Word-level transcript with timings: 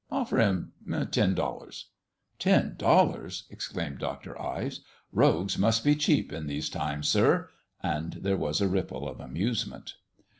Offer 0.09 0.39
him 0.39 0.71
ten 1.11 1.35
dollars." 1.35 1.89
"Ten 2.39 2.73
dollars!" 2.75 3.43
exclaimed 3.51 3.99
Dr. 3.99 4.35
Ives. 4.41 4.81
"Rogues 5.11 5.59
must 5.59 5.83
be 5.83 5.95
cheap 5.95 6.33
in 6.33 6.47
these 6.47 6.69
times, 6.69 7.07
sir!" 7.07 7.51
and 7.83 8.13
there 8.13 8.35
was 8.35 8.61
a 8.61 8.67
ripple 8.67 9.07
of 9.07 9.19
amusement. 9.19 9.93